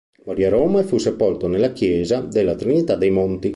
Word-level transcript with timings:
Morì 0.25 0.43
a 0.45 0.49
Roma 0.49 0.79
e 0.79 0.83
fu 0.83 0.97
sepolto 0.97 1.47
nella 1.47 1.73
chiesa 1.73 2.21
della 2.21 2.55
Trinità 2.55 2.95
dei 2.95 3.11
Monti. 3.11 3.49